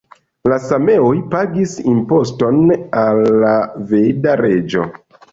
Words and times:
La 0.51 0.55
sameoj 0.61 1.17
pagis 1.33 1.75
imposton 1.91 2.71
al 3.01 3.21
la 3.43 3.51
veda 3.91 4.33
reĝo. 4.41 4.87